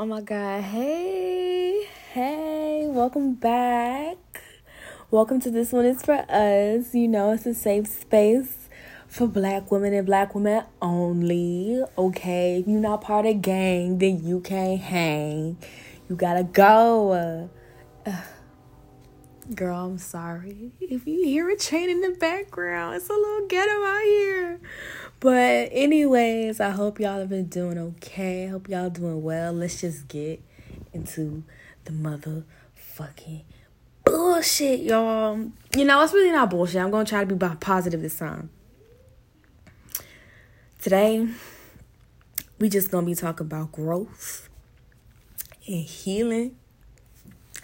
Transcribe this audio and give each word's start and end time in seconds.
Oh 0.00 0.06
my 0.06 0.20
god. 0.20 0.62
Hey. 0.62 1.88
Hey. 2.12 2.86
Welcome 2.86 3.34
back. 3.34 4.16
Welcome 5.10 5.40
to 5.40 5.50
This 5.50 5.72
One 5.72 5.86
Is 5.86 6.02
For 6.02 6.24
Us. 6.28 6.94
You 6.94 7.08
know, 7.08 7.32
it's 7.32 7.46
a 7.46 7.52
safe 7.52 7.88
space 7.88 8.68
for 9.08 9.26
black 9.26 9.72
women 9.72 9.92
and 9.92 10.06
black 10.06 10.36
women 10.36 10.62
only. 10.80 11.82
Okay. 11.98 12.60
If 12.60 12.68
you're 12.68 12.78
not 12.78 13.00
part 13.00 13.26
of 13.26 13.42
gang, 13.42 13.98
then 13.98 14.24
you 14.24 14.38
can't 14.38 14.80
hang. 14.80 15.56
You 16.08 16.14
gotta 16.14 16.44
go. 16.44 17.50
Girl, 19.52 19.86
I'm 19.86 19.98
sorry. 19.98 20.70
If 20.80 21.08
you 21.08 21.24
hear 21.24 21.50
a 21.50 21.56
chain 21.56 21.90
in 21.90 22.02
the 22.02 22.10
background, 22.10 22.94
it's 22.94 23.10
a 23.10 23.14
little 23.14 23.48
ghetto 23.48 23.84
out 23.84 24.02
here. 24.02 24.60
But 25.20 25.70
anyways, 25.72 26.60
I 26.60 26.70
hope 26.70 27.00
y'all 27.00 27.18
have 27.18 27.28
been 27.28 27.46
doing 27.46 27.76
okay. 27.76 28.46
Hope 28.46 28.68
y'all 28.68 28.88
doing 28.88 29.22
well. 29.22 29.52
Let's 29.52 29.80
just 29.80 30.06
get 30.06 30.40
into 30.92 31.42
the 31.84 31.92
motherfucking 31.92 33.42
bullshit, 34.04 34.80
y'all. 34.80 35.50
You 35.76 35.84
know, 35.84 36.02
it's 36.02 36.12
really 36.12 36.30
not 36.30 36.50
bullshit. 36.50 36.80
I'm 36.80 36.92
gonna 36.92 37.04
try 37.04 37.24
to 37.24 37.34
be 37.34 37.56
positive 37.60 38.00
this 38.00 38.18
time. 38.18 38.50
Today, 40.80 41.28
we 42.60 42.68
just 42.68 42.90
gonna 42.90 43.06
be 43.06 43.16
talking 43.16 43.46
about 43.46 43.72
growth 43.72 44.48
and 45.66 45.82
healing 45.82 46.56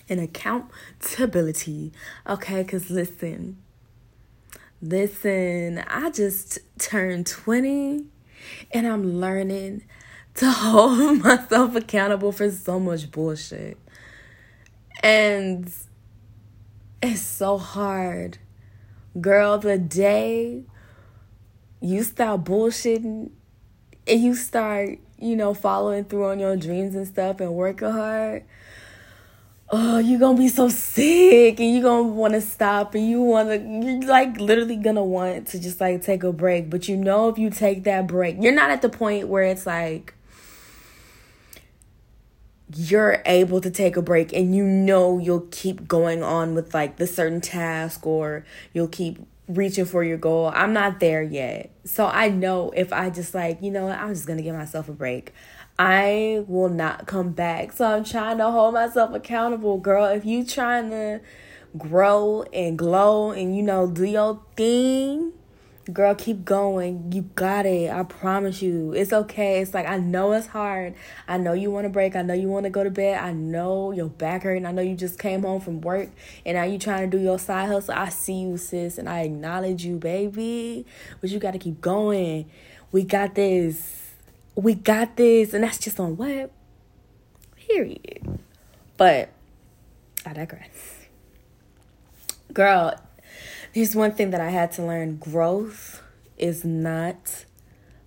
and 0.09 0.21
accountability. 0.21 1.93
Okay, 2.29 2.65
cause 2.65 2.91
listen, 2.91 3.59
Listen, 4.87 5.83
I 5.89 6.11
just 6.11 6.59
turned 6.79 7.27
20 7.27 8.05
and 8.71 8.87
I'm 8.87 9.19
learning 9.19 9.85
to 10.35 10.51
hold 10.51 11.23
myself 11.23 11.75
accountable 11.75 12.33
for 12.33 12.51
so 12.51 12.79
much 12.79 13.11
bullshit. 13.11 13.79
And 15.03 15.73
it's 17.03 17.23
so 17.23 17.57
hard. 17.57 18.37
Girl, 19.19 19.57
the 19.57 19.79
day 19.79 20.65
you 21.81 22.03
start 22.03 22.45
bullshitting 22.45 23.31
and 24.07 24.21
you 24.21 24.35
start, 24.35 24.99
you 25.19 25.35
know, 25.35 25.55
following 25.55 26.05
through 26.05 26.27
on 26.27 26.41
your 26.41 26.57
dreams 26.57 26.95
and 26.95 27.07
stuff 27.07 27.41
and 27.41 27.55
working 27.55 27.91
hard, 27.91 28.45
oh, 29.75 29.99
you're 29.99 30.21
gonna 30.21 30.39
be 30.39 30.49
so 30.49 30.69
sick 30.69 31.59
and 31.59 31.75
you're 31.75 31.83
gonna 31.83 32.09
wanna 32.09 32.41
stop 32.41 32.95
and 32.95 33.09
you 33.09 33.21
wanna, 33.21 33.57
you're 33.57 34.03
like 34.03 34.39
literally 34.39 34.77
gonna 34.77 35.05
want 35.05 35.49
to 35.49 35.59
just 35.59 35.81
like 35.81 36.03
take 36.03 36.23
a 36.23 36.33
break. 36.33 36.71
But 36.71 36.89
you 36.89 36.97
know, 36.97 37.29
if 37.29 37.39
you 37.39 37.51
take 37.51 37.85
that 37.85 38.07
break, 38.07 38.37
you're 38.41 38.55
not 38.55 38.71
at 38.71 38.83
the 38.83 38.89
point 38.89 39.29
where 39.29 39.43
it's 39.43 39.67
like, 39.67 40.15
you're 42.77 43.23
able 43.27 43.61
to 43.61 43.71
take 43.71 43.97
a 43.97 44.03
break 44.03 44.33
and 44.33 44.55
you 44.55 44.65
know 44.65 45.19
you'll 45.19 45.47
keep 45.51 45.87
going 45.87 46.23
on 46.23 46.55
with 46.55 46.73
like 46.75 46.97
the 46.97 47.07
certain 47.07 47.41
task 47.41 48.07
or 48.07 48.45
you'll 48.73 48.89
keep 48.89 49.19
reaching 49.49 49.85
for 49.85 50.03
your 50.03 50.17
goal. 50.17 50.51
I'm 50.55 50.73
not 50.73 51.01
there 51.01 51.23
yet. 51.23 51.71
So 51.85 52.07
I 52.07 52.29
know 52.29 52.73
if 52.75 52.93
I 52.93 53.11
just 53.11 53.35
like, 53.35 53.63
you 53.63 53.71
know, 53.71 53.89
I'm 53.89 54.15
just 54.15 54.27
going 54.27 54.39
to 54.39 54.43
give 54.43 54.57
myself 54.57 54.89
a 54.89 54.93
break. 54.93 55.33
I 55.79 56.45
will 56.47 56.69
not 56.69 57.07
come 57.07 57.31
back. 57.31 57.73
So 57.73 57.85
I'm 57.85 58.05
trying 58.05 58.39
to 58.39 58.51
hold 58.51 58.75
myself 58.75 59.13
accountable, 59.13 59.79
girl. 59.79 60.05
If 60.07 60.25
you 60.25 60.45
trying 60.45 60.91
to 60.91 61.21
grow 61.77 62.45
and 62.53 62.79
glow 62.79 63.33
and 63.33 63.57
you 63.57 63.63
know 63.63 63.91
do 63.91 64.05
your 64.05 64.41
thing, 64.55 65.33
girl, 65.93 66.15
keep 66.15 66.45
going. 66.45 67.11
You 67.13 67.23
got 67.23 67.67
it. 67.67 67.91
I 67.91 68.05
promise 68.05 68.63
you. 68.63 68.93
It's 68.93 69.13
okay. 69.13 69.61
It's 69.61 69.75
like 69.75 69.89
I 69.89 69.99
know 69.99 70.33
it's 70.33 70.47
hard. 70.47 70.95
I 71.27 71.39
know 71.39 71.55
you 71.55 71.73
want 71.73 71.87
to 71.87 71.91
break. 71.91 72.15
I 72.15 72.23
know 72.23 72.35
you 72.35 72.47
want 72.47 72.65
to 72.65 72.71
go 72.71 72.85
to 72.85 72.91
bed. 72.91 73.21
I 73.21 73.33
know 73.33 73.91
your 73.91 74.09
back 74.09 74.45
hurting. 74.45 74.67
I 74.67 74.71
know 74.71 74.83
you 74.83 74.95
just 74.95 75.19
came 75.19 75.43
home 75.43 75.61
from 75.61 75.81
work 75.81 76.09
and 76.47 76.57
now 76.57 76.63
you 76.63 76.79
trying 76.79 77.11
to 77.11 77.17
do 77.17 77.23
your 77.23 77.41
side 77.41 77.67
hustle. 77.67 77.95
I 77.95 78.11
see 78.11 78.35
you, 78.35 78.57
sis, 78.59 78.97
and 78.97 79.09
I 79.09 79.23
acknowledge 79.23 79.85
you, 79.85 79.97
baby. 79.97 80.87
But 81.21 81.31
you 81.31 81.41
got 81.41 81.53
to 81.53 81.59
keep 81.59 81.81
going. 81.81 82.49
We 82.93 83.03
got 83.03 83.35
this 83.35 84.04
we 84.55 84.75
got 84.75 85.17
this, 85.17 85.53
and 85.55 85.65
that's 85.65 85.79
just 85.79 85.99
on 85.99 86.17
what? 86.17 86.51
Period. 87.57 88.41
But 88.97 89.31
I 90.25 90.33
digress. 90.33 91.07
Girl, 92.53 92.95
here's 93.73 93.97
one 93.97 94.13
thing 94.13 94.31
that 94.31 94.41
I 94.41 94.51
had 94.51 94.71
to 94.73 94.83
learn 94.85 95.17
growth 95.17 96.03
is 96.39 96.65
not 96.65 97.45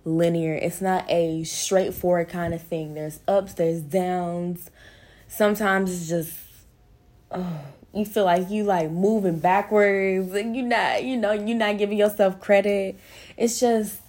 linear, 0.04 0.54
it's 0.54 0.80
not 0.80 1.04
a 1.10 1.44
straightforward 1.44 2.28
kind 2.28 2.54
of 2.54 2.62
thing. 2.62 2.94
There's 2.94 3.20
ups, 3.28 3.54
there's 3.54 3.82
downs. 3.82 4.70
Sometimes 5.26 5.92
it's 5.92 6.08
just, 6.08 6.38
oh, 7.30 7.60
you 7.92 8.06
feel 8.06 8.24
like 8.24 8.50
you 8.50 8.64
like 8.64 8.90
moving 8.90 9.38
backwards 9.38 10.32
and 10.32 10.56
you're 10.56 10.64
not, 10.64 11.04
you 11.04 11.16
know, 11.16 11.32
you're 11.32 11.56
not 11.56 11.76
giving 11.76 11.98
yourself 11.98 12.40
credit. 12.40 12.98
It's 13.36 13.60
just 13.60 14.00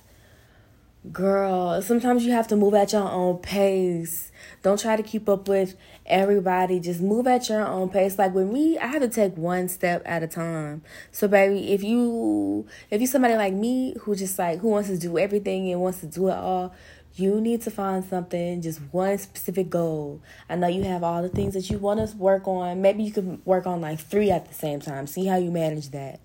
Girl, 1.13 1.81
sometimes 1.81 2.25
you 2.25 2.33
have 2.33 2.49
to 2.49 2.57
move 2.57 2.73
at 2.73 2.91
your 2.91 3.09
own 3.09 3.37
pace. 3.37 4.33
Don't 4.63 4.77
try 4.77 4.97
to 4.97 5.01
keep 5.01 5.29
up 5.29 5.47
with 5.47 5.77
everybody. 6.05 6.81
Just 6.81 6.99
move 6.99 7.25
at 7.25 7.47
your 7.47 7.65
own 7.65 7.87
pace. 7.87 8.19
Like 8.19 8.33
with 8.33 8.51
me, 8.51 8.77
I 8.77 8.87
have 8.87 9.01
to 9.01 9.07
take 9.07 9.37
one 9.37 9.69
step 9.69 10.01
at 10.05 10.23
a 10.23 10.27
time. 10.27 10.81
So 11.13 11.29
baby, 11.29 11.71
if 11.71 11.83
you 11.85 12.67
if 12.91 12.99
you 12.99 13.07
somebody 13.07 13.35
like 13.35 13.53
me 13.53 13.95
who 14.01 14.13
just 14.13 14.37
like 14.37 14.59
who 14.59 14.67
wants 14.67 14.89
to 14.89 14.97
do 14.97 15.17
everything 15.17 15.71
and 15.71 15.79
wants 15.79 16.01
to 16.01 16.05
do 16.05 16.27
it 16.27 16.35
all, 16.35 16.73
you 17.15 17.39
need 17.39 17.61
to 17.61 17.71
find 17.71 18.03
something, 18.03 18.61
just 18.61 18.81
one 18.91 19.17
specific 19.17 19.69
goal. 19.69 20.21
I 20.49 20.57
know 20.57 20.67
you 20.67 20.83
have 20.83 21.03
all 21.03 21.21
the 21.21 21.29
things 21.29 21.53
that 21.53 21.69
you 21.69 21.77
want 21.77 22.05
to 22.05 22.17
work 22.17 22.45
on. 22.45 22.81
Maybe 22.81 23.03
you 23.03 23.13
could 23.13 23.45
work 23.45 23.65
on 23.65 23.79
like 23.79 24.01
three 24.01 24.31
at 24.31 24.49
the 24.49 24.53
same 24.53 24.81
time. 24.81 25.07
See 25.07 25.27
how 25.27 25.37
you 25.37 25.49
manage 25.49 25.91
that. 25.91 26.19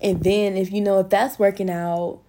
And 0.00 0.22
then 0.22 0.56
if 0.56 0.70
you 0.70 0.80
know 0.80 1.00
if 1.00 1.08
that's 1.08 1.36
working 1.36 1.68
out, 1.68 2.20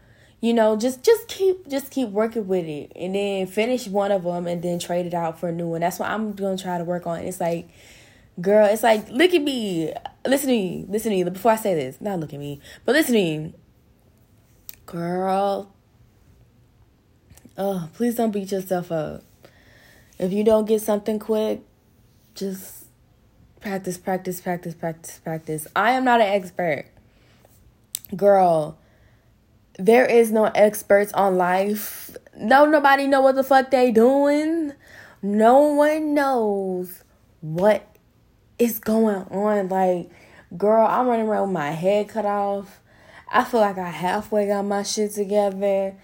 you 0.46 0.54
know 0.54 0.76
just 0.76 1.02
just 1.02 1.28
keep 1.28 1.68
just 1.68 1.90
keep 1.90 2.10
working 2.10 2.48
with 2.48 2.66
it 2.66 2.92
and 2.96 3.16
then 3.16 3.48
finish 3.48 3.88
one 3.88 4.12
of 4.12 4.26
them 4.26 4.46
and 4.46 4.62
then 4.62 4.78
trade 4.78 5.08
it 5.08 5.14
out 5.16 5.40
for 5.40 5.50
a 5.50 5.52
new 5.52 5.70
one. 5.70 5.82
That's 5.82 5.98
what 5.98 6.08
i'm 6.08 6.34
gonna 6.34 6.56
try 6.56 6.78
to 6.78 6.84
work 6.84 7.08
on. 7.08 7.22
It's 7.22 7.42
like 7.42 7.68
girl 8.40 8.68
it's 8.68 8.84
like 8.84 9.10
look 9.10 9.34
at 9.34 9.42
me. 9.42 9.92
Listen 10.24 10.50
to 10.50 10.56
me. 10.56 10.86
Listen 10.88 11.10
to 11.14 11.18
me. 11.18 11.24
Before 11.24 11.54
i 11.54 11.56
say 11.56 11.74
this 11.74 12.00
not 12.00 12.20
look 12.20 12.32
at 12.32 12.40
me 12.40 12.60
but 12.86 12.94
listen 12.94 13.16
to 13.16 13.20
me. 13.20 13.54
Girl 14.86 15.74
oh 17.58 17.90
please 17.94 18.14
don't 18.14 18.30
beat 18.30 18.52
yourself 18.52 18.92
up. 18.92 19.24
If 20.20 20.32
you 20.32 20.44
don't 20.44 20.68
get 20.68 20.80
something 20.80 21.18
quick 21.18 21.62
just 22.36 22.86
practice 23.62 23.98
practice 23.98 24.42
practice 24.42 24.76
practice 24.76 25.20
practice. 25.24 25.68
I 25.76 25.94
am 25.94 26.06
not 26.06 26.22
an 26.22 26.28
expert. 26.28 26.86
Girl 28.16 28.78
there 29.78 30.06
is 30.06 30.32
no 30.32 30.46
experts 30.46 31.12
on 31.14 31.38
life. 31.38 32.16
No 32.38 32.66
nobody 32.66 33.08
know 33.08 33.22
what 33.22 33.36
the 33.36 33.44
fuck 33.44 33.72
they 33.72 33.92
doing. 33.92 34.74
No 35.22 35.74
one 35.74 36.14
knows 36.14 37.04
what 37.42 37.88
is 38.60 38.80
going 38.80 39.24
on. 39.32 39.70
Like, 39.70 40.10
girl, 40.58 40.86
I'm 40.88 41.08
running 41.08 41.28
around 41.28 41.50
with 41.50 41.54
my 41.54 41.72
head 41.72 42.10
cut 42.10 42.26
off. 42.26 42.82
I 43.32 43.44
feel 43.44 43.60
like 43.60 43.78
I 43.78 43.90
halfway 43.90 44.48
got 44.48 44.64
my 44.64 44.84
shit 44.84 45.12
together. 45.14 45.96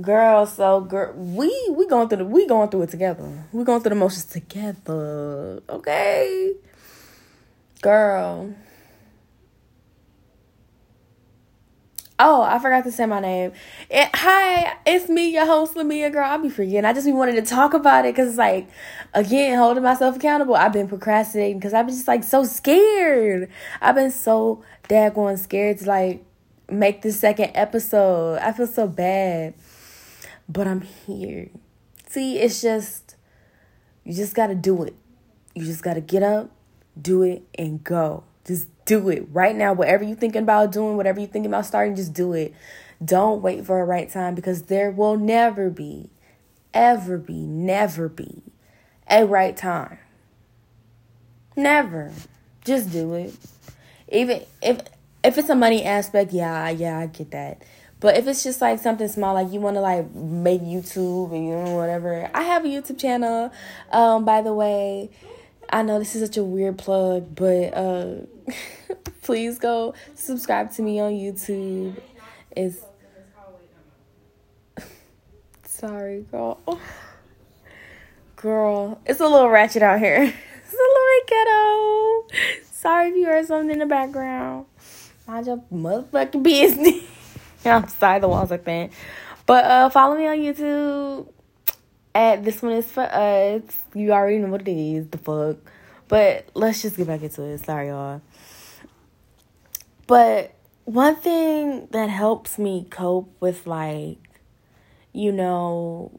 Girl, 0.00 0.44
so 0.44 0.82
girl, 0.82 1.14
we 1.14 1.50
we 1.70 1.86
going 1.86 2.08
through 2.08 2.18
the 2.18 2.24
we 2.26 2.46
going 2.46 2.68
through 2.68 2.82
it 2.82 2.90
together. 2.90 3.44
We 3.50 3.64
going 3.64 3.80
through 3.80 3.90
the 3.90 3.96
motions 3.96 4.26
together. 4.26 5.62
Okay. 5.68 6.52
Girl. 7.80 8.54
Oh, 12.18 12.40
I 12.40 12.58
forgot 12.58 12.84
to 12.84 12.92
say 12.92 13.04
my 13.04 13.20
name. 13.20 13.52
It, 13.90 14.08
hi, 14.14 14.78
it's 14.86 15.10
me, 15.10 15.34
your 15.34 15.44
host, 15.44 15.76
Lamia. 15.76 16.08
Girl, 16.08 16.24
I'll 16.24 16.38
be 16.38 16.48
forgetting. 16.48 16.86
I 16.86 16.94
just 16.94 17.04
be 17.04 17.12
wanting 17.12 17.34
to 17.34 17.42
talk 17.42 17.74
about 17.74 18.06
it 18.06 18.14
because 18.14 18.30
it's 18.30 18.38
like, 18.38 18.68
again, 19.12 19.58
holding 19.58 19.82
myself 19.82 20.16
accountable. 20.16 20.54
I've 20.54 20.72
been 20.72 20.88
procrastinating 20.88 21.58
because 21.58 21.74
I've 21.74 21.84
been 21.86 21.94
just 21.94 22.08
like 22.08 22.24
so 22.24 22.44
scared. 22.44 23.50
I've 23.82 23.96
been 23.96 24.10
so 24.10 24.64
daggone 24.88 25.38
scared 25.38 25.78
to 25.80 25.86
like 25.86 26.24
make 26.70 27.02
the 27.02 27.12
second 27.12 27.50
episode. 27.54 28.38
I 28.38 28.52
feel 28.52 28.66
so 28.66 28.88
bad, 28.88 29.52
but 30.48 30.66
I'm 30.66 30.80
here. 30.80 31.50
See, 32.08 32.38
it's 32.38 32.62
just, 32.62 33.16
you 34.04 34.14
just 34.14 34.34
got 34.34 34.46
to 34.46 34.54
do 34.54 34.84
it. 34.84 34.96
You 35.54 35.66
just 35.66 35.82
got 35.82 35.94
to 35.94 36.00
get 36.00 36.22
up, 36.22 36.50
do 36.98 37.22
it, 37.22 37.42
and 37.58 37.84
go. 37.84 38.24
Just 38.46 38.68
do 38.84 39.08
it 39.08 39.26
right 39.32 39.54
now. 39.56 39.72
Whatever 39.72 40.04
you're 40.04 40.16
thinking 40.16 40.42
about 40.42 40.72
doing, 40.72 40.96
whatever 40.96 41.20
you're 41.20 41.28
thinking 41.28 41.50
about 41.50 41.66
starting, 41.66 41.96
just 41.96 42.12
do 42.12 42.32
it. 42.32 42.54
Don't 43.04 43.42
wait 43.42 43.66
for 43.66 43.80
a 43.80 43.84
right 43.84 44.08
time 44.08 44.34
because 44.34 44.64
there 44.64 44.90
will 44.90 45.18
never 45.18 45.68
be, 45.68 46.10
ever 46.72 47.18
be, 47.18 47.34
never 47.34 48.08
be 48.08 48.42
a 49.10 49.26
right 49.26 49.56
time. 49.56 49.98
Never. 51.56 52.12
Just 52.64 52.92
do 52.92 53.14
it. 53.14 53.34
Even 54.08 54.42
if 54.62 54.80
if 55.24 55.38
it's 55.38 55.48
a 55.48 55.56
money 55.56 55.84
aspect, 55.84 56.32
yeah, 56.32 56.68
yeah, 56.70 56.98
I 56.98 57.06
get 57.06 57.32
that. 57.32 57.62
But 57.98 58.16
if 58.16 58.26
it's 58.26 58.44
just 58.44 58.60
like 58.60 58.78
something 58.78 59.08
small, 59.08 59.34
like 59.34 59.52
you 59.52 59.60
want 59.60 59.76
to 59.76 59.80
like 59.80 60.14
make 60.14 60.60
YouTube 60.60 61.32
and 61.32 61.46
you 61.46 61.54
know 61.56 61.76
whatever, 61.76 62.30
I 62.34 62.42
have 62.42 62.64
a 62.64 62.68
YouTube 62.68 62.98
channel. 62.98 63.50
Um, 63.90 64.24
by 64.24 64.42
the 64.42 64.52
way, 64.52 65.10
I 65.70 65.82
know 65.82 65.98
this 65.98 66.14
is 66.14 66.22
such 66.22 66.36
a 66.36 66.44
weird 66.44 66.78
plug, 66.78 67.34
but 67.34 67.74
uh, 67.74 68.14
please 69.22 69.58
go 69.58 69.94
subscribe 70.14 70.72
to 70.72 70.82
me 70.82 71.00
on 71.00 71.12
YouTube. 71.12 72.00
It's 72.56 72.78
sorry, 75.64 76.26
girl. 76.30 76.60
Girl, 78.36 79.00
it's 79.06 79.18
a 79.18 79.26
little 79.26 79.48
ratchet 79.48 79.82
out 79.82 79.98
here. 79.98 80.22
It's 80.22 80.74
a 80.74 80.76
little 80.76 81.20
ghetto. 81.26 82.62
Sorry 82.70 83.08
if 83.08 83.16
you 83.16 83.24
heard 83.24 83.46
something 83.46 83.70
in 83.70 83.78
the 83.78 83.86
background. 83.86 84.66
Mind 85.26 85.46
your 85.46 85.64
motherfucking 85.72 86.42
business. 86.42 87.02
I'm 87.64 87.82
Outside 87.84 88.22
the 88.22 88.28
walls 88.28 88.50
like 88.50 88.64
that. 88.64 88.90
But 89.46 89.64
uh 89.64 89.88
follow 89.88 90.18
me 90.18 90.26
on 90.26 90.36
YouTube 90.36 91.28
at 92.16 92.44
this 92.44 92.62
one 92.62 92.72
is 92.72 92.90
for 92.90 93.02
us. 93.02 93.62
You 93.94 94.12
already 94.12 94.38
know 94.38 94.48
what 94.48 94.66
it 94.66 94.70
is, 94.70 95.06
the 95.08 95.18
fuck. 95.18 95.58
But 96.08 96.48
let's 96.54 96.80
just 96.80 96.96
get 96.96 97.06
back 97.06 97.22
into 97.22 97.42
it. 97.42 97.58
Sorry 97.64 97.88
y'all. 97.88 98.22
But 100.06 100.54
one 100.84 101.16
thing 101.16 101.88
that 101.90 102.08
helps 102.08 102.58
me 102.58 102.86
cope 102.88 103.30
with 103.40 103.66
like, 103.66 104.18
you 105.12 105.30
know, 105.30 106.18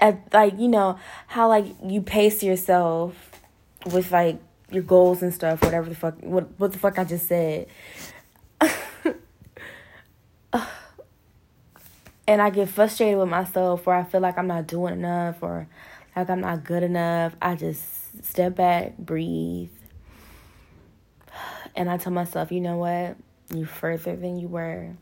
at 0.00 0.32
like, 0.32 0.58
you 0.58 0.66
know, 0.68 0.98
how 1.28 1.48
like 1.48 1.66
you 1.84 2.02
pace 2.02 2.42
yourself 2.42 3.14
with 3.92 4.10
like 4.10 4.40
your 4.72 4.82
goals 4.82 5.22
and 5.22 5.32
stuff, 5.32 5.62
whatever 5.62 5.90
the 5.90 5.94
fuck 5.94 6.20
what 6.22 6.48
what 6.58 6.72
the 6.72 6.78
fuck 6.78 6.98
I 6.98 7.04
just 7.04 7.28
said. 7.28 7.66
Uh, 10.52 10.64
and 12.26 12.40
I 12.40 12.50
get 12.50 12.68
frustrated 12.68 13.18
with 13.18 13.28
myself 13.28 13.86
or 13.86 13.94
I 13.94 14.04
feel 14.04 14.20
like 14.20 14.38
I'm 14.38 14.46
not 14.46 14.66
doing 14.66 14.94
enough 14.94 15.42
or 15.42 15.68
like 16.16 16.30
I'm 16.30 16.40
not 16.40 16.64
good 16.64 16.82
enough. 16.82 17.34
I 17.42 17.54
just 17.54 18.24
step 18.24 18.54
back, 18.56 18.96
breathe. 18.98 19.70
And 21.76 21.90
I 21.90 21.96
tell 21.96 22.12
myself, 22.12 22.52
you 22.52 22.60
know 22.60 22.76
what? 22.76 23.16
You're 23.52 23.66
further 23.66 24.16
than 24.16 24.38
you 24.38 24.48
were 24.48 24.94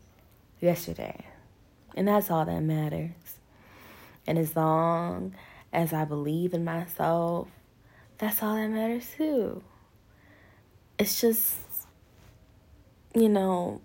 yesterday. 0.59 1.25
And 1.95 2.07
that's 2.07 2.31
all 2.31 2.45
that 2.45 2.61
matters. 2.61 3.11
And 4.25 4.37
as 4.37 4.55
long 4.55 5.35
as 5.71 5.93
I 5.93 6.05
believe 6.05 6.53
in 6.53 6.63
myself, 6.63 7.47
that's 8.17 8.41
all 8.41 8.55
that 8.55 8.69
matters 8.69 9.07
too. 9.15 9.61
It's 10.97 11.21
just, 11.21 11.55
you 13.13 13.29
know, 13.29 13.81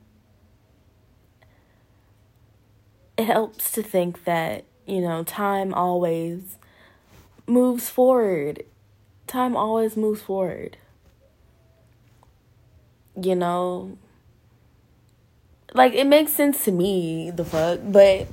it 3.18 3.24
helps 3.24 3.72
to 3.72 3.82
think 3.82 4.24
that, 4.24 4.64
you 4.86 5.00
know, 5.00 5.24
time 5.24 5.74
always 5.74 6.56
moves 7.48 7.90
forward. 7.90 8.62
Time 9.26 9.56
always 9.56 9.96
moves 9.96 10.22
forward. 10.22 10.76
You 13.20 13.34
know, 13.34 13.98
like 15.74 15.94
it 15.94 16.06
makes 16.06 16.32
sense 16.32 16.64
to 16.64 16.72
me, 16.72 17.32
the 17.32 17.44
fuck, 17.44 17.80
but 17.82 18.28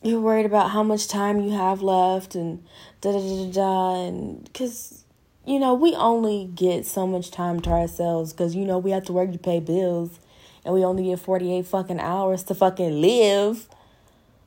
you're 0.00 0.20
worried 0.20 0.46
about 0.46 0.70
how 0.70 0.84
much 0.84 1.08
time 1.08 1.40
you 1.40 1.50
have 1.50 1.82
left 1.82 2.36
and 2.36 2.64
da 3.00 3.10
da 3.10 3.18
da 3.18 3.44
da 3.46 3.50
da 3.50 4.06
and 4.06 4.44
because 4.44 5.04
you 5.44 5.58
know 5.58 5.74
we 5.74 5.92
only 5.96 6.48
get 6.54 6.86
so 6.86 7.04
much 7.04 7.32
time 7.32 7.58
to 7.58 7.70
ourselves 7.70 8.32
because 8.32 8.54
you 8.54 8.64
know 8.64 8.78
we 8.78 8.92
have 8.92 9.04
to 9.04 9.12
work 9.12 9.32
to 9.32 9.38
pay 9.38 9.58
bills 9.58 10.20
and 10.68 10.74
we 10.74 10.84
only 10.84 11.04
get 11.04 11.18
48 11.18 11.66
fucking 11.66 11.98
hours 11.98 12.42
to 12.44 12.54
fucking 12.54 13.00
live 13.00 13.66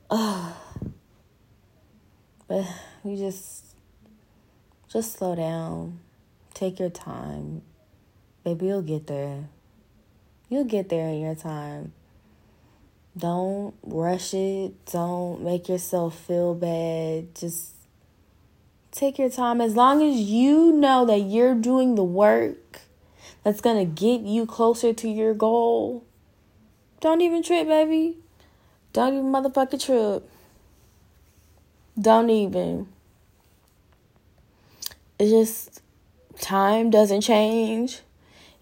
Ugh. 0.08 0.54
but 2.46 2.64
you 3.04 3.16
just 3.16 3.64
just 4.88 5.18
slow 5.18 5.34
down 5.34 5.98
take 6.54 6.78
your 6.78 6.90
time 6.90 7.62
baby 8.44 8.66
you'll 8.66 8.82
get 8.82 9.08
there 9.08 9.48
you'll 10.48 10.64
get 10.64 10.88
there 10.88 11.08
in 11.08 11.20
your 11.20 11.34
time 11.34 11.92
don't 13.16 13.74
rush 13.82 14.32
it. 14.32 14.86
Don't 14.86 15.42
make 15.42 15.68
yourself 15.68 16.18
feel 16.18 16.54
bad. 16.54 17.34
Just 17.34 17.72
take 18.90 19.18
your 19.18 19.28
time. 19.28 19.60
As 19.60 19.76
long 19.76 20.02
as 20.02 20.18
you 20.18 20.72
know 20.72 21.04
that 21.04 21.18
you're 21.18 21.54
doing 21.54 21.94
the 21.94 22.04
work 22.04 22.80
that's 23.44 23.60
going 23.60 23.76
to 23.76 23.84
get 23.84 24.22
you 24.22 24.46
closer 24.46 24.94
to 24.94 25.08
your 25.08 25.34
goal, 25.34 26.04
don't 27.02 27.20
even 27.20 27.42
trip, 27.42 27.66
baby. 27.66 28.16
Don't 28.92 29.14
even 29.14 29.32
motherfucking 29.32 29.84
trip. 29.84 30.30
Don't 32.00 32.30
even. 32.30 32.86
It's 35.18 35.30
just 35.30 35.82
time 36.38 36.90
doesn't 36.90 37.22
change. 37.22 38.02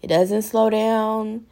It 0.01 0.07
doesn't 0.07 0.41
slow 0.41 0.71
down. 0.71 1.45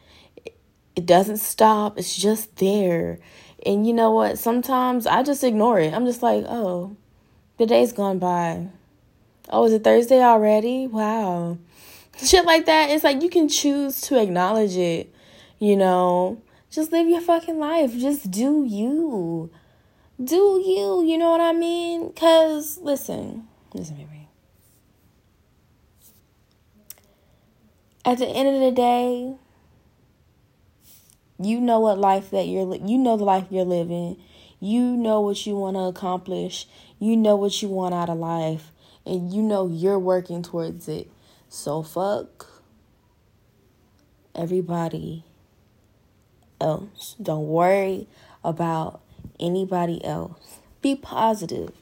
It 0.96 1.06
doesn't 1.06 1.36
stop. 1.36 1.96
It's 1.96 2.16
just 2.16 2.56
there. 2.56 3.20
And 3.64 3.86
you 3.86 3.92
know 3.92 4.10
what? 4.10 4.38
Sometimes 4.38 5.06
I 5.06 5.22
just 5.22 5.44
ignore 5.44 5.78
it. 5.78 5.94
I'm 5.94 6.06
just 6.06 6.24
like, 6.24 6.44
oh, 6.48 6.96
the 7.58 7.66
day's 7.66 7.92
gone 7.92 8.18
by. 8.18 8.66
Oh, 9.48 9.64
is 9.64 9.72
it 9.72 9.84
Thursday 9.84 10.22
already? 10.22 10.88
Wow. 10.88 11.58
Shit 12.16 12.44
like 12.46 12.66
that. 12.66 12.90
It's 12.90 13.04
like 13.04 13.22
you 13.22 13.30
can 13.30 13.48
choose 13.48 14.00
to 14.02 14.20
acknowledge 14.20 14.76
it, 14.76 15.14
you 15.60 15.76
know. 15.76 16.42
Just 16.70 16.92
live 16.92 17.08
your 17.08 17.20
fucking 17.20 17.58
life. 17.58 17.92
Just 17.96 18.30
do 18.30 18.64
you. 18.64 19.50
Do 20.22 20.62
you, 20.64 21.02
you 21.04 21.18
know 21.18 21.30
what 21.30 21.40
I 21.40 21.52
mean? 21.52 22.08
Because, 22.08 22.78
listen, 22.78 23.48
listen, 23.74 23.96
baby. 23.96 24.28
At 28.04 28.18
the 28.18 28.26
end 28.26 28.48
of 28.48 28.60
the 28.60 28.72
day, 28.72 29.34
you 31.38 31.60
know 31.60 31.80
what 31.80 31.98
life 31.98 32.30
that 32.30 32.46
you're 32.46 32.74
you 32.76 32.98
know 32.98 33.16
the 33.16 33.24
life 33.24 33.46
you're 33.50 33.64
living. 33.64 34.20
You 34.58 34.82
know 34.96 35.20
what 35.22 35.46
you 35.46 35.56
want 35.56 35.76
to 35.76 35.84
accomplish. 35.84 36.66
You 36.98 37.16
know 37.16 37.36
what 37.36 37.62
you 37.62 37.68
want 37.68 37.94
out 37.94 38.10
of 38.10 38.18
life 38.18 38.72
and 39.06 39.32
you 39.32 39.42
know 39.42 39.66
you're 39.66 39.98
working 39.98 40.42
towards 40.42 40.88
it. 40.88 41.10
So 41.48 41.82
fuck 41.82 42.46
everybody 44.34 45.24
else. 46.60 47.16
Don't 47.22 47.46
worry 47.46 48.08
about 48.44 49.00
anybody 49.38 50.04
else. 50.04 50.58
Be 50.82 50.94
positive 50.94 51.72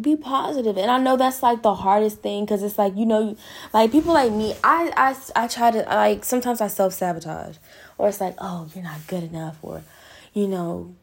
be 0.00 0.16
positive 0.16 0.78
and 0.78 0.90
i 0.90 0.98
know 0.98 1.16
that's 1.16 1.42
like 1.42 1.62
the 1.62 1.74
hardest 1.74 2.22
thing 2.22 2.44
because 2.44 2.62
it's 2.62 2.78
like 2.78 2.96
you 2.96 3.04
know 3.04 3.36
like 3.72 3.90
people 3.90 4.14
like 4.14 4.30
me 4.30 4.54
i 4.62 4.92
i, 4.96 5.44
I 5.44 5.48
try 5.48 5.72
to 5.72 5.82
like 5.82 6.24
sometimes 6.24 6.60
i 6.60 6.68
self-sabotage 6.68 7.56
or 7.98 8.08
it's 8.08 8.20
like 8.20 8.36
oh 8.38 8.68
you're 8.74 8.84
not 8.84 9.04
good 9.08 9.24
enough 9.24 9.58
or 9.62 9.82
you 10.32 10.46
know 10.46 10.94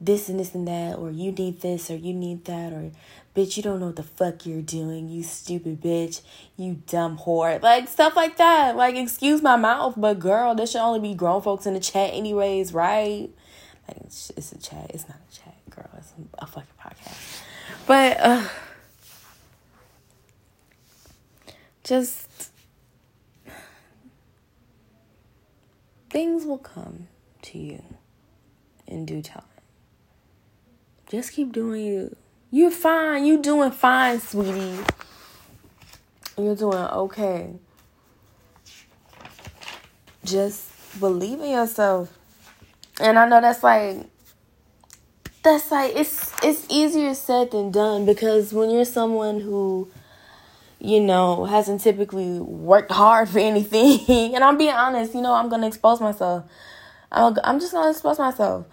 this 0.00 0.28
and 0.28 0.38
this 0.40 0.54
and 0.54 0.66
that 0.66 0.96
or 0.96 1.12
you 1.12 1.30
need 1.30 1.60
this 1.60 1.90
or 1.90 1.96
you 1.96 2.12
need 2.12 2.44
that 2.46 2.72
or 2.72 2.90
bitch 3.38 3.56
you 3.56 3.62
don't 3.62 3.78
know 3.78 3.86
what 3.86 3.96
the 3.96 4.02
fuck 4.02 4.44
you're 4.44 4.60
doing 4.60 5.08
you 5.08 5.22
stupid 5.22 5.80
bitch 5.80 6.22
you 6.56 6.82
dumb 6.86 7.16
whore. 7.16 7.62
Like 7.62 7.86
stuff 7.86 8.16
like 8.16 8.36
that. 8.38 8.76
Like 8.76 8.96
excuse 8.96 9.42
my 9.42 9.54
mouth 9.54 9.94
but 9.96 10.18
girl 10.18 10.56
this 10.56 10.72
should 10.72 10.80
only 10.80 10.98
be 10.98 11.14
grown 11.14 11.40
folks 11.40 11.64
in 11.64 11.74
the 11.74 11.80
chat 11.80 12.10
anyways 12.12 12.74
right? 12.74 13.30
Like 13.86 13.98
it's, 13.98 14.32
it's 14.36 14.50
a 14.50 14.58
chat. 14.58 14.90
It's 14.92 15.08
not 15.08 15.18
a 15.30 15.34
chat 15.34 15.54
girl. 15.70 15.88
It's 15.96 16.12
a 16.38 16.46
fucking 16.46 16.68
podcast. 16.84 17.42
But 17.86 18.20
uh, 18.20 18.48
just 21.84 22.50
things 26.10 26.44
will 26.44 26.58
come 26.58 27.06
to 27.42 27.58
you 27.58 27.82
in 28.86 29.06
due 29.06 29.22
time. 29.22 29.42
Just 31.08 31.32
keep 31.32 31.52
doing 31.52 31.84
you. 31.84 32.16
You're 32.50 32.70
fine. 32.70 33.26
You're 33.26 33.42
doing 33.42 33.70
fine, 33.70 34.20
sweetie. 34.20 34.78
You're 36.36 36.56
doing 36.56 36.78
okay. 36.78 37.54
Just 40.24 41.00
believe 41.00 41.40
in 41.40 41.50
yourself. 41.50 42.16
And 43.00 43.18
I 43.18 43.28
know 43.28 43.40
that's 43.40 43.62
like 43.62 44.06
that's 45.42 45.70
like 45.70 45.94
it's 45.94 46.32
it's 46.42 46.66
easier 46.68 47.14
said 47.14 47.50
than 47.50 47.70
done 47.70 48.04
because 48.04 48.52
when 48.52 48.70
you're 48.70 48.84
someone 48.84 49.40
who 49.40 49.88
you 50.80 51.00
know 51.00 51.44
hasn't 51.44 51.80
typically 51.80 52.38
worked 52.40 52.90
hard 52.90 53.28
for 53.28 53.38
anything 53.50 54.34
and 54.34 54.42
i'm 54.42 54.58
being 54.58 54.72
honest 54.72 55.14
you 55.14 55.20
know 55.20 55.32
i'm 55.32 55.48
gonna 55.48 55.66
expose 55.66 56.00
myself 56.00 56.44
i'm, 57.10 57.36
I'm 57.44 57.60
just 57.60 57.72
gonna 57.72 57.90
expose 57.90 58.18
myself 58.18 58.66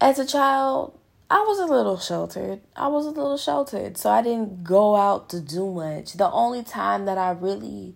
as 0.00 0.18
a 0.18 0.26
child 0.26 0.98
i 1.32 1.44
was 1.46 1.58
a 1.58 1.66
little 1.66 1.98
sheltered 1.98 2.60
i 2.76 2.86
was 2.86 3.06
a 3.06 3.10
little 3.10 3.36
sheltered 3.36 3.96
so 3.96 4.10
i 4.10 4.22
didn't 4.22 4.62
go 4.62 4.96
out 4.96 5.28
to 5.28 5.40
do 5.40 5.70
much 5.70 6.12
the 6.14 6.30
only 6.30 6.62
time 6.62 7.04
that 7.06 7.18
i 7.18 7.30
really 7.30 7.94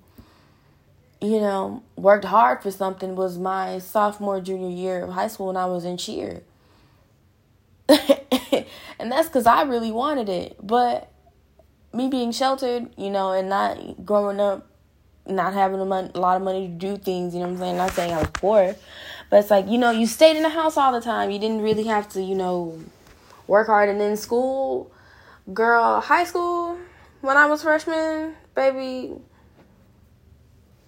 you 1.21 1.40
know, 1.40 1.83
worked 1.97 2.25
hard 2.25 2.62
for 2.62 2.71
something 2.71 3.16
was 3.16 3.38
my 3.38 3.78
sophomore, 3.78 4.40
junior 4.40 4.69
year 4.69 5.05
of 5.05 5.11
high 5.11 5.28
school 5.28 5.47
when 5.49 5.57
I 5.57 5.66
was 5.66 5.85
in 5.85 5.97
cheer. 5.97 6.43
and 7.88 9.11
that's 9.11 9.28
because 9.28 9.47
I 9.47 9.62
really 9.62 9.90
wanted 9.90 10.28
it. 10.28 10.57
But 10.62 11.11
me 11.93 12.09
being 12.09 12.33
sheltered, 12.33 12.90
you 12.97 13.11
know, 13.11 13.33
and 13.33 13.49
not 13.49 14.05
growing 14.05 14.40
up, 14.40 14.66
not 15.26 15.55
having 15.55 15.81
a, 15.81 15.85
mon- 15.85 16.12
a 16.14 16.21
lot 16.21 16.37
of 16.37 16.43
money 16.43 16.69
to 16.69 16.73
do 16.73 16.97
things, 16.97 17.35
you 17.35 17.40
know 17.40 17.47
what 17.47 17.55
I'm 17.55 17.59
saying? 17.59 17.76
Not 17.78 17.93
saying 17.93 18.12
I 18.12 18.19
was 18.19 18.31
poor, 18.35 18.76
but 19.31 19.38
it's 19.40 19.50
like, 19.50 19.66
you 19.69 19.78
know, 19.78 19.90
you 19.90 20.07
stayed 20.07 20.37
in 20.37 20.43
the 20.43 20.50
house 20.50 20.76
all 20.76 20.93
the 20.93 21.00
time. 21.00 21.31
You 21.31 21.38
didn't 21.38 21.62
really 21.62 21.85
have 21.85 22.09
to, 22.11 22.23
you 22.23 22.35
know, 22.35 22.78
work 23.46 23.66
hard. 23.66 23.88
And 23.88 24.00
then 24.00 24.16
school, 24.16 24.92
girl, 25.52 26.00
high 26.00 26.24
school, 26.24 26.78
when 27.20 27.36
I 27.36 27.46
was 27.46 27.62
freshman, 27.62 28.34
baby, 28.54 29.14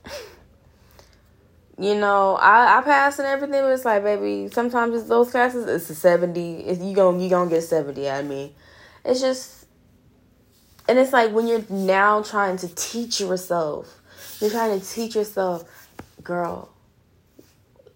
you 1.79 1.95
know, 1.95 2.37
I, 2.37 2.79
I 2.79 2.83
passed 2.83 3.19
and 3.19 3.29
everything, 3.29 3.61
but 3.61 3.73
it's 3.73 3.85
like, 3.85 4.03
baby, 4.03 4.49
sometimes 4.53 4.99
it's 4.99 5.09
those 5.09 5.31
classes, 5.31 5.67
it's 5.67 5.91
a 5.91 5.95
70. 5.95 6.67
If 6.67 6.81
you 6.81 6.95
going 6.95 7.21
you 7.21 7.29
gonna 7.29 7.51
get 7.51 7.63
70 7.63 8.09
out 8.09 8.21
of 8.21 8.27
me. 8.27 8.55
It's 9.05 9.21
just, 9.21 9.67
and 10.89 10.99
it's 10.99 11.13
like 11.13 11.33
when 11.33 11.47
you're 11.47 11.65
now 11.69 12.23
trying 12.23 12.57
to 12.59 12.69
teach 12.75 13.21
yourself, 13.21 14.01
you're 14.41 14.51
trying 14.51 14.79
to 14.79 14.87
teach 14.87 15.15
yourself, 15.15 15.65
girl, 16.23 16.71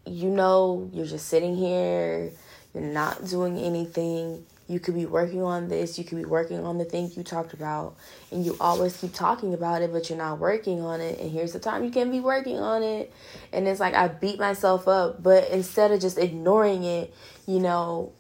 you 0.07 0.29
know, 0.29 0.91
you're 0.93 1.07
just 1.07 1.29
sitting 1.29 1.57
here, 1.57 2.31
you're 2.75 2.83
not 2.83 3.27
doing 3.27 3.59
anything. 3.59 4.45
You 4.69 4.81
could 4.81 4.95
be 4.95 5.07
working 5.07 5.43
on 5.43 5.69
this, 5.69 5.99
you 5.99 6.05
could 6.05 6.19
be 6.19 6.25
working 6.25 6.65
on 6.65 6.79
the 6.79 6.85
thing 6.85 7.11
you 7.15 7.23
talked 7.23 7.53
about, 7.53 7.97
and 8.31 8.45
you 8.45 8.57
always 8.61 8.97
keep 8.97 9.13
talking 9.13 9.55
about 9.55 9.83
it, 9.83 9.93
but 9.93 10.09
you're 10.09 10.19
not 10.19 10.39
working 10.39 10.81
on 10.81 11.01
it. 11.01 11.19
And 11.19 11.31
here's 11.31 11.53
the 11.53 11.59
time 11.59 11.85
you 11.85 11.91
can 11.91 12.11
be 12.11 12.21
working 12.21 12.59
on 12.59 12.83
it. 12.83 13.13
And 13.53 13.67
it's 13.67 13.81
like 13.81 13.95
I 13.95 14.09
beat 14.09 14.39
myself 14.39 14.89
up, 14.89 15.23
but 15.23 15.49
instead 15.51 15.91
of 15.91 16.01
just 16.01 16.19
ignoring 16.19 16.85
it, 16.85 17.13
you 17.47 17.59
know, 17.59 18.13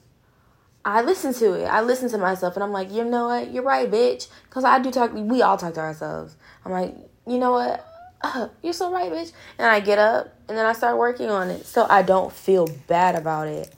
I 0.84 1.02
listen 1.02 1.32
to 1.34 1.52
it. 1.54 1.66
I 1.66 1.80
listen 1.80 2.10
to 2.10 2.18
myself, 2.18 2.56
and 2.56 2.64
I'm 2.64 2.72
like, 2.72 2.90
you 2.90 3.04
know 3.04 3.28
what? 3.28 3.52
You're 3.52 3.62
right, 3.62 3.90
bitch. 3.90 4.28
Because 4.48 4.64
I 4.64 4.80
do 4.80 4.90
talk, 4.90 5.12
we 5.14 5.42
all 5.42 5.56
talk 5.56 5.74
to 5.74 5.80
ourselves. 5.80 6.36
I'm 6.64 6.72
like, 6.72 6.94
you 7.26 7.38
know 7.38 7.52
what? 7.52 7.86
Uh, 8.20 8.48
you're 8.62 8.72
so 8.72 8.92
right, 8.92 9.10
bitch. 9.10 9.32
And 9.58 9.66
I 9.66 9.80
get 9.80 9.98
up 9.98 10.36
and 10.48 10.56
then 10.56 10.66
I 10.66 10.72
start 10.74 10.96
working 10.96 11.30
on 11.30 11.50
it 11.50 11.66
so 11.66 11.86
I 11.88 12.02
don't 12.02 12.32
feel 12.32 12.68
bad 12.86 13.14
about 13.14 13.48
it 13.48 13.72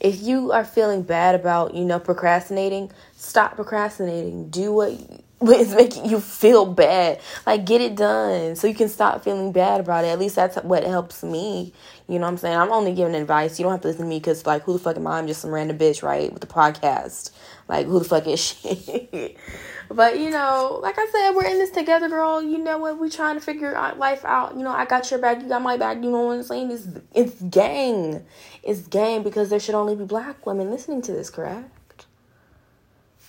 if 0.00 0.22
you 0.22 0.52
are 0.52 0.64
feeling 0.64 1.02
bad 1.02 1.34
about, 1.34 1.74
you 1.74 1.84
know, 1.84 1.98
procrastinating, 1.98 2.90
stop 3.16 3.56
procrastinating. 3.56 4.48
Do 4.50 4.72
what 4.72 4.92
is 5.40 5.74
making 5.74 6.06
you 6.06 6.20
feel 6.20 6.66
bad. 6.66 7.20
Like 7.46 7.64
get 7.64 7.80
it 7.80 7.96
done 7.96 8.56
so 8.56 8.66
you 8.66 8.74
can 8.74 8.88
stop 8.88 9.22
feeling 9.22 9.52
bad 9.52 9.80
about 9.80 10.04
it. 10.04 10.08
At 10.08 10.18
least 10.18 10.36
that's 10.36 10.56
what 10.56 10.84
helps 10.84 11.22
me. 11.22 11.72
You 12.08 12.18
know 12.18 12.26
what 12.26 12.32
I'm 12.32 12.36
saying? 12.38 12.56
I'm 12.56 12.72
only 12.72 12.94
giving 12.94 13.14
advice. 13.14 13.58
You 13.58 13.64
don't 13.64 13.72
have 13.72 13.82
to 13.82 13.88
listen 13.88 14.04
to 14.04 14.08
me 14.08 14.18
because 14.18 14.46
like 14.46 14.62
who 14.62 14.72
the 14.72 14.78
fuck 14.78 14.96
am 14.96 15.06
I? 15.06 15.18
I'm 15.18 15.26
just 15.26 15.40
some 15.40 15.50
random 15.50 15.78
bitch, 15.78 16.02
right? 16.02 16.32
With 16.32 16.40
the 16.40 16.46
podcast. 16.46 17.30
Like 17.68 17.86
who 17.86 17.98
the 17.98 18.04
fuck 18.04 18.26
is 18.26 18.40
she? 18.40 19.36
But 19.90 20.18
you 20.18 20.28
know, 20.30 20.80
like 20.82 20.96
I 20.98 21.06
said, 21.10 21.30
we're 21.32 21.46
in 21.46 21.58
this 21.58 21.70
together, 21.70 22.08
girl. 22.08 22.42
You 22.42 22.58
know 22.58 22.76
what? 22.78 22.98
We 22.98 23.08
trying 23.08 23.36
to 23.36 23.40
figure 23.40 23.72
life 23.96 24.24
out. 24.24 24.54
You 24.54 24.62
know, 24.62 24.70
I 24.70 24.84
got 24.84 25.10
your 25.10 25.18
back, 25.18 25.40
you 25.40 25.48
got 25.48 25.62
my 25.62 25.78
back. 25.78 26.02
You 26.02 26.10
know 26.10 26.24
what 26.24 26.36
I'm 26.36 26.42
saying? 26.42 26.70
It's 26.70 26.86
it's 27.14 27.40
gang, 27.42 28.24
it's 28.62 28.80
gang 28.80 29.22
because 29.22 29.48
there 29.48 29.58
should 29.58 29.74
only 29.74 29.96
be 29.96 30.04
black 30.04 30.44
women 30.44 30.70
listening 30.70 31.00
to 31.02 31.12
this, 31.12 31.30
correct? 31.30 32.06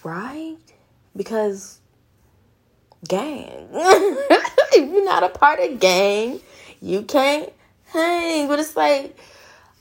Right? 0.03 0.57
Because 1.15 1.78
gang. 3.07 3.69
if 3.73 4.91
you're 4.91 5.05
not 5.05 5.23
a 5.23 5.29
part 5.29 5.59
of 5.59 5.79
gang, 5.79 6.39
you 6.81 7.03
can't 7.03 7.51
hang. 7.87 8.47
But 8.47 8.59
it's 8.59 8.75
like 8.75 9.17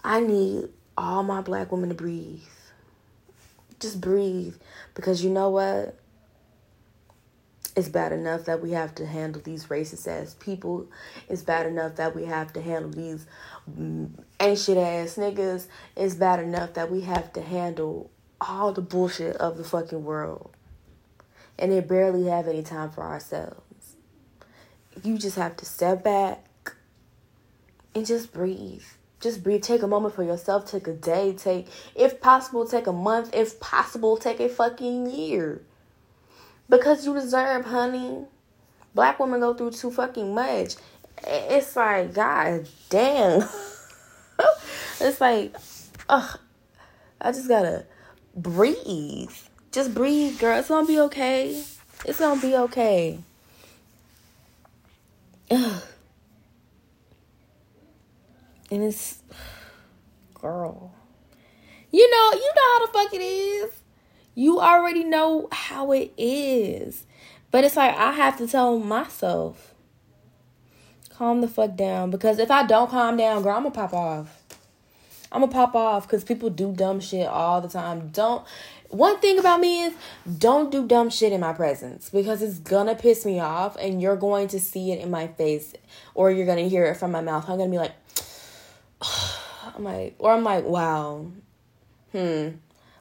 I 0.04 0.20
need 0.20 0.68
all 0.96 1.22
my 1.22 1.40
black 1.40 1.72
women 1.72 1.90
to 1.90 1.94
breathe. 1.94 2.42
Just 3.80 4.00
breathe 4.00 4.56
because 4.94 5.22
you 5.24 5.30
know 5.30 5.50
what? 5.50 5.96
It's 7.76 7.88
bad 7.88 8.12
enough 8.12 8.46
that 8.46 8.60
we 8.60 8.72
have 8.72 8.94
to 8.96 9.06
handle 9.06 9.40
these 9.40 9.66
racist 9.66 10.08
ass 10.08 10.34
people. 10.40 10.88
It's 11.28 11.42
bad 11.42 11.66
enough 11.66 11.96
that 11.96 12.16
we 12.16 12.24
have 12.24 12.52
to 12.54 12.60
handle 12.60 12.90
these 12.90 13.26
mm, 13.70 14.10
ancient 14.40 14.78
ass 14.78 15.14
niggas. 15.16 15.66
It's 15.96 16.14
bad 16.14 16.40
enough 16.40 16.74
that 16.74 16.90
we 16.90 17.02
have 17.02 17.32
to 17.34 17.42
handle 17.42 18.10
all 18.40 18.72
the 18.72 18.82
bullshit 18.82 19.36
of 19.36 19.58
the 19.58 19.64
fucking 19.64 20.04
world. 20.04 20.50
And 21.58 21.72
they 21.72 21.80
barely 21.80 22.26
have 22.26 22.46
any 22.46 22.62
time 22.62 22.90
for 22.90 23.02
ourselves. 23.02 23.96
You 25.02 25.18
just 25.18 25.36
have 25.36 25.56
to 25.56 25.64
step 25.64 26.04
back 26.04 26.74
and 27.94 28.06
just 28.06 28.32
breathe. 28.32 28.84
Just 29.20 29.42
breathe. 29.42 29.62
Take 29.62 29.82
a 29.82 29.88
moment 29.88 30.14
for 30.14 30.22
yourself. 30.22 30.70
Take 30.70 30.86
a 30.86 30.92
day. 30.92 31.32
Take, 31.32 31.68
if 31.94 32.20
possible, 32.20 32.66
take 32.66 32.86
a 32.86 32.92
month. 32.92 33.34
If 33.34 33.58
possible, 33.58 34.16
take 34.16 34.38
a 34.40 34.48
fucking 34.48 35.10
year. 35.10 35.62
Because 36.68 37.04
you 37.04 37.14
deserve, 37.14 37.64
honey. 37.66 38.26
Black 38.94 39.18
women 39.18 39.40
go 39.40 39.54
through 39.54 39.72
too 39.72 39.90
fucking 39.90 40.34
much. 40.34 40.74
It's 41.26 41.74
like, 41.74 42.14
god 42.14 42.68
damn. 42.90 43.42
it's 45.00 45.20
like, 45.20 45.56
ugh. 46.08 46.38
I 47.20 47.32
just 47.32 47.48
gotta 47.48 47.84
breathe. 48.36 49.30
Just 49.72 49.94
breathe, 49.94 50.38
girl. 50.38 50.58
It's 50.58 50.68
gonna 50.68 50.86
be 50.86 50.98
okay. 51.00 51.62
It's 52.04 52.18
gonna 52.18 52.40
be 52.40 52.56
okay. 52.56 53.18
Ugh. 55.50 55.82
And 58.70 58.84
it's, 58.84 59.22
girl. 60.34 60.92
You 61.90 62.10
know, 62.10 62.32
you 62.32 62.52
know 62.54 62.72
how 62.72 62.86
the 62.86 62.92
fuck 62.92 63.14
it 63.14 63.22
is. 63.22 63.70
You 64.34 64.60
already 64.60 65.04
know 65.04 65.48
how 65.50 65.92
it 65.92 66.12
is. 66.16 67.04
But 67.50 67.64
it's 67.64 67.76
like 67.76 67.96
I 67.96 68.12
have 68.12 68.36
to 68.38 68.46
tell 68.46 68.78
myself, 68.78 69.74
calm 71.10 71.40
the 71.40 71.48
fuck 71.48 71.76
down. 71.76 72.10
Because 72.10 72.38
if 72.38 72.50
I 72.50 72.66
don't 72.66 72.90
calm 72.90 73.16
down, 73.16 73.42
girl, 73.42 73.56
I'm 73.56 73.62
gonna 73.62 73.74
pop 73.74 73.94
off. 73.94 74.42
I'm 75.32 75.40
gonna 75.40 75.52
pop 75.52 75.74
off 75.74 76.06
because 76.06 76.24
people 76.24 76.50
do 76.50 76.72
dumb 76.72 77.00
shit 77.00 77.26
all 77.26 77.60
the 77.60 77.68
time. 77.68 78.08
Don't. 78.08 78.44
One 78.88 79.18
thing 79.20 79.38
about 79.38 79.60
me 79.60 79.82
is 79.84 79.94
don't 80.38 80.70
do 80.72 80.86
dumb 80.86 81.10
shit 81.10 81.32
in 81.32 81.40
my 81.40 81.52
presence 81.52 82.08
because 82.08 82.40
it's 82.40 82.58
gonna 82.58 82.94
piss 82.94 83.26
me 83.26 83.38
off 83.38 83.76
and 83.76 84.00
you're 84.00 84.16
going 84.16 84.48
to 84.48 84.60
see 84.60 84.92
it 84.92 85.00
in 85.00 85.10
my 85.10 85.26
face 85.26 85.74
or 86.14 86.30
you're 86.30 86.46
gonna 86.46 86.68
hear 86.68 86.86
it 86.86 86.96
from 86.96 87.12
my 87.12 87.20
mouth. 87.20 87.48
I'm 87.48 87.58
gonna 87.58 87.70
be 87.70 87.76
like, 87.76 87.92
I'm 89.76 89.84
like, 89.84 90.14
or 90.18 90.32
I'm 90.32 90.42
like, 90.42 90.64
wow, 90.64 91.26
hmm, 92.12 92.48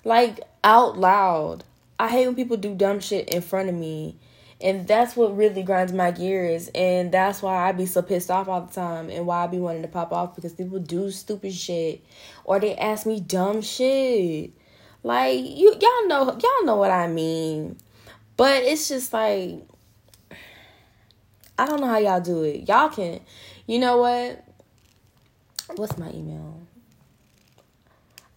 like 0.03 0.41
out 0.63 0.97
loud. 0.97 1.63
I 1.99 2.09
hate 2.09 2.27
when 2.27 2.35
people 2.35 2.57
do 2.57 2.75
dumb 2.75 2.99
shit 2.99 3.29
in 3.29 3.41
front 3.41 3.69
of 3.69 3.75
me. 3.75 4.17
And 4.59 4.87
that's 4.87 5.15
what 5.15 5.37
really 5.37 5.63
grinds 5.63 5.93
my 5.93 6.11
gears. 6.11 6.69
And 6.73 7.11
that's 7.11 7.41
why 7.41 7.69
I 7.69 7.71
be 7.71 7.85
so 7.85 8.01
pissed 8.01 8.31
off 8.31 8.47
all 8.47 8.61
the 8.61 8.73
time. 8.73 9.09
And 9.09 9.25
why 9.25 9.43
I 9.43 9.47
be 9.47 9.59
wanting 9.59 9.83
to 9.83 9.87
pop 9.87 10.11
off 10.11 10.35
because 10.35 10.53
people 10.53 10.79
do 10.79 11.11
stupid 11.11 11.53
shit. 11.53 12.03
Or 12.43 12.59
they 12.59 12.75
ask 12.75 13.05
me 13.05 13.19
dumb 13.19 13.61
shit. 13.61 14.51
Like 15.07 15.39
you 15.39 15.73
y'all 15.79 16.07
know 16.07 16.37
y'all 16.37 16.65
know 16.65 16.75
what 16.75 16.91
I 16.91 17.07
mean. 17.07 17.77
But 18.35 18.63
it's 18.63 18.89
just 18.89 19.13
like 19.13 19.61
I 21.57 21.65
don't 21.65 21.79
know 21.79 21.87
how 21.87 21.97
y'all 21.97 22.19
do 22.19 22.43
it. 22.43 22.67
Y'all 22.67 22.89
can 22.89 23.21
you 23.67 23.79
know 23.79 23.99
what? 23.99 24.43
What's 25.77 25.97
my 25.97 26.09
email? 26.09 26.59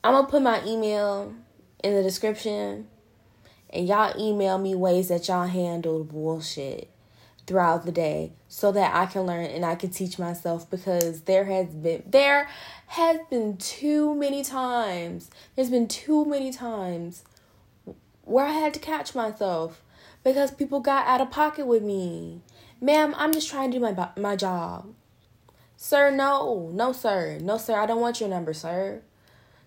I'm 0.05 0.15
gonna 0.15 0.29
put 0.29 0.43
my 0.43 0.65
email 0.65 1.35
in 1.83 1.93
the 1.93 2.05
description 2.05 2.87
and 3.71 3.89
y'all 3.89 4.15
email 4.17 4.57
me 4.57 4.77
ways 4.77 5.09
that 5.09 5.27
y'all 5.27 5.49
handle 5.49 6.05
bullshit 6.05 6.89
throughout 7.47 7.85
the 7.85 7.93
day 7.93 8.33
so 8.49 8.73
that 8.73 8.95
I 8.95 9.07
can 9.07 9.23
learn 9.23 9.47
and 9.47 9.65
I 9.65 9.75
can 9.75 9.91
teach 9.91 10.19
myself 10.19 10.69
because 10.71 11.23
there 11.23 11.45
has 11.45 11.69
been 11.69 12.03
there 12.07 12.49
has 12.89 13.19
been 13.29 13.57
too 13.57 14.15
many 14.15 14.45
times 14.45 15.31
there's 15.57 15.71
been 15.71 15.89
too 15.89 16.25
many 16.25 16.53
times 16.53 17.25
where 18.23 18.47
I 18.47 18.53
had 18.53 18.75
to 18.75 18.81
catch 18.81 19.15
myself 19.15 19.83
because 20.23 20.51
people 20.51 20.81
got 20.81 21.07
out 21.07 21.21
of 21.21 21.31
pocket 21.31 21.67
with 21.67 21.83
me. 21.83 22.43
Ma'am, 22.81 23.15
I'm 23.17 23.33
just 23.33 23.49
trying 23.49 23.71
to 23.73 23.79
do 23.79 23.83
my 23.83 24.09
my 24.17 24.37
job. 24.37 24.95
Sir, 25.77 26.11
no. 26.11 26.71
No, 26.75 26.93
sir. 26.93 27.39
No, 27.41 27.57
sir. 27.57 27.79
I 27.79 27.87
don't 27.87 28.01
want 28.01 28.21
your 28.21 28.29
number, 28.29 28.53
sir. 28.53 29.01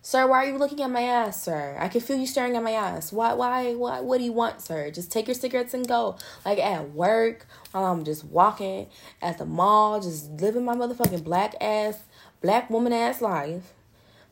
Sir, 0.06 0.28
why 0.28 0.44
are 0.44 0.50
you 0.52 0.58
looking 0.58 0.82
at 0.82 0.92
my 0.92 1.04
ass, 1.04 1.42
sir? 1.42 1.78
I 1.80 1.88
can 1.88 2.02
feel 2.02 2.18
you 2.18 2.28
staring 2.28 2.58
at 2.58 2.62
my 2.62 2.74
ass. 2.74 3.14
Why, 3.14 3.32
why, 3.36 3.74
why, 3.74 4.02
what 4.02 4.18
do 4.18 4.26
you 4.26 4.34
want, 4.34 4.60
sir? 4.60 4.92
Just 4.92 5.14
take 5.14 5.30
your 5.30 5.34
cigarettes 5.34 5.74
and 5.74 5.88
go. 5.88 6.18
Like 6.44 6.60
at 6.60 6.92
work, 6.92 7.48
while 7.72 7.86
I'm 7.86 8.04
just 8.04 8.26
walking 8.26 8.88
at 9.22 9.38
the 9.38 9.46
mall, 9.46 10.02
just 10.02 10.30
living 10.30 10.66
my 10.66 10.76
motherfucking 10.76 11.24
black 11.24 11.56
ass, 11.62 12.04
black 12.42 12.70
woman 12.70 12.92
ass 12.92 13.22
life. 13.22 13.72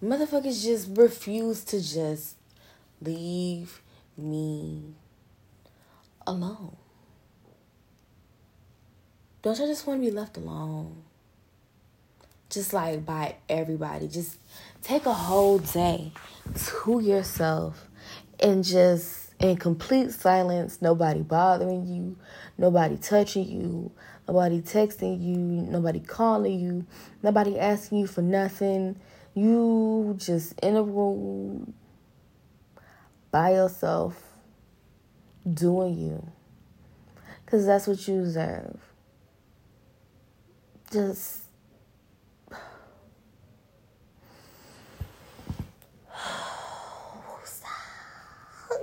Motherfuckers 0.03 0.61
just 0.61 0.89
refuse 0.97 1.63
to 1.63 1.81
just 1.81 2.35
leave 3.01 3.81
me 4.17 4.95
alone. 6.27 6.75
Don't 9.41 9.61
I 9.61 9.67
just 9.67 9.87
want 9.87 10.01
to 10.03 10.05
be 10.05 10.11
left 10.11 10.35
alone? 10.35 11.03
just 12.51 12.73
like 12.73 13.05
by 13.05 13.35
everybody. 13.49 14.07
Just 14.07 14.37
take 14.81 15.05
a 15.05 15.13
whole 15.13 15.59
day 15.59 16.11
to 16.55 17.00
yourself 17.00 17.88
and 18.41 18.63
just 18.63 19.33
in 19.39 19.57
complete 19.57 20.11
silence, 20.11 20.81
nobody 20.81 21.21
bothering 21.21 21.85
you, 21.85 22.17
nobody 22.57 22.97
touching 22.97 23.47
you, 23.47 23.91
nobody 24.27 24.61
texting 24.61 25.21
you, 25.21 25.35
nobody 25.35 26.00
calling 26.00 26.59
you, 26.59 26.85
nobody 27.23 27.57
asking 27.57 28.00
you 28.00 28.07
for 28.07 28.21
nothing. 28.21 29.00
You 29.33 30.15
just 30.17 30.59
in 30.59 30.75
a 30.75 30.83
room 30.83 31.73
by 33.31 33.53
yourself 33.53 34.21
doing 35.51 35.97
you. 35.97 36.27
Because 37.45 37.65
that's 37.65 37.88
what 37.88 38.07
you 38.07 38.21
deserve. 38.21 38.79
Just. 40.91 41.50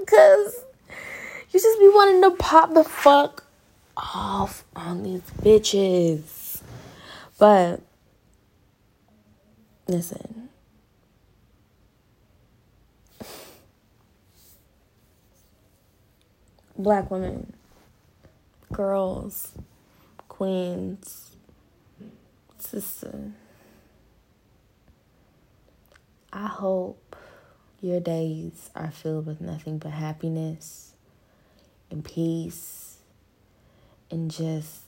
Because 0.09 0.65
you 1.51 1.61
just 1.61 1.79
be 1.79 1.89
wanting 1.89 2.23
to 2.23 2.31
pop 2.31 2.73
the 2.73 2.83
fuck 2.83 3.45
off 3.95 4.65
on 4.75 5.03
these 5.03 5.21
bitches. 5.43 6.63
But 7.39 7.83
listen. 9.87 10.49
Black 16.79 17.11
women, 17.11 17.53
girls, 18.73 19.53
queens, 20.29 21.33
sister. 22.59 23.33
I 26.33 26.47
hope 26.47 27.08
your 27.81 28.01
days 28.01 28.71
are 28.75 28.91
filled 28.91 29.27
with 29.27 29.41
nothing 29.41 29.79
but 29.79 29.91
happiness 29.93 30.93
and 31.91 32.05
peace 32.05 32.97
and 34.11 34.31
just 34.31 34.83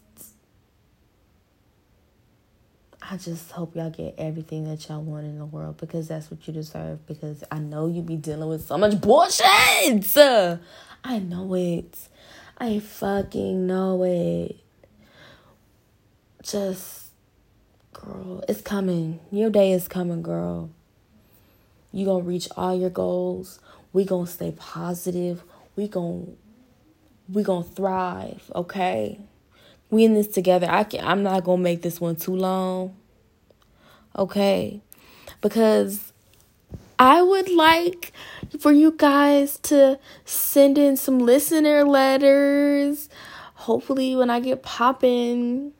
I 3.02 3.16
just 3.16 3.50
hope 3.50 3.74
y'all 3.74 3.90
get 3.90 4.14
everything 4.18 4.64
that 4.64 4.88
y'all 4.88 5.02
want 5.02 5.24
in 5.26 5.38
the 5.38 5.44
world 5.44 5.78
because 5.78 6.06
that's 6.06 6.30
what 6.30 6.46
you 6.46 6.52
deserve. 6.52 7.04
Because 7.06 7.42
I 7.50 7.58
know 7.58 7.88
you 7.88 8.02
be 8.02 8.16
dealing 8.16 8.48
with 8.48 8.66
so 8.66 8.78
much 8.78 9.00
bullshit. 9.00 9.46
I 9.46 11.18
know 11.18 11.54
it. 11.54 12.08
I 12.58 12.78
fucking 12.78 13.66
know 13.66 14.04
it. 14.04 14.56
Just, 16.44 17.06
girl, 17.92 18.44
it's 18.48 18.60
coming. 18.60 19.18
Your 19.32 19.50
day 19.50 19.72
is 19.72 19.88
coming, 19.88 20.22
girl. 20.22 20.70
You 21.92 22.06
gonna 22.06 22.24
reach 22.24 22.48
all 22.56 22.74
your 22.74 22.90
goals. 22.90 23.60
We 23.92 24.04
gonna 24.04 24.26
stay 24.26 24.52
positive. 24.52 25.42
We 25.76 25.88
gonna 25.88 26.26
we 27.28 27.42
gonna 27.42 27.64
thrive. 27.64 28.50
Okay. 28.54 29.20
We 29.90 30.04
in 30.04 30.14
this 30.14 30.28
together. 30.28 30.68
I 30.70 30.84
can 30.84 31.04
I'm 31.04 31.22
not 31.22 31.44
gonna 31.44 31.62
make 31.62 31.82
this 31.82 32.00
one 32.00 32.16
too 32.16 32.34
long. 32.34 32.96
Okay. 34.16 34.80
Because 35.40 36.12
I 36.98 37.22
would 37.22 37.48
like 37.50 38.12
for 38.58 38.72
you 38.72 38.92
guys 38.96 39.58
to 39.60 39.98
send 40.24 40.78
in 40.78 40.96
some 40.96 41.18
listener 41.18 41.84
letters. 41.84 43.08
Hopefully 43.54 44.14
when 44.14 44.30
I 44.30 44.40
get 44.40 44.62
popping. 44.62 45.72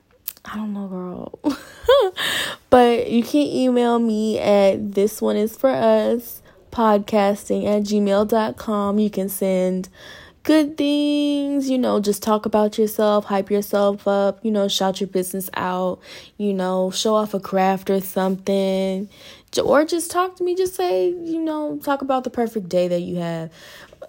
I 0.45 0.57
don't 0.57 0.73
know, 0.73 0.89
girl. 0.89 1.39
but 2.71 3.11
you 3.11 3.23
can 3.23 3.47
email 3.47 3.99
me 3.99 4.39
at 4.39 4.95
this 4.95 5.21
one 5.21 5.37
is 5.37 5.57
for 5.57 5.71
us 5.71 6.43
podcasting 6.71 7.67
at 7.67 7.83
gmail.com. 7.83 8.99
You 8.99 9.11
can 9.11 9.29
send 9.29 9.89
good 10.43 10.77
things, 10.77 11.69
you 11.69 11.79
know, 11.79 12.01
just 12.01 12.23
talk 12.23 12.47
about 12.47 12.79
yourself, 12.79 13.27
hype 13.27 13.51
yourself 13.51 14.09
up, 14.09 14.39
you 14.43 14.51
know, 14.51 14.69
shout 14.69 15.01
your 15.01 15.09
business 15.09 15.51
out, 15.55 16.01
you 16.39 16.55
know, 16.55 16.91
show 16.91 17.15
off 17.15 17.35
a 17.35 17.41
craft 17.41 17.91
or 17.91 18.01
something. 18.01 19.09
Or 19.63 19.85
just 19.85 20.11
talk 20.11 20.37
to 20.37 20.45
me, 20.45 20.55
just 20.55 20.75
say, 20.75 21.09
you 21.09 21.41
know, 21.41 21.79
talk 21.83 22.03
about 22.03 22.25
the 22.25 22.31
perfect 22.31 22.69
day 22.69 22.89
that 22.89 23.01
you 23.01 23.17
have 23.17 23.51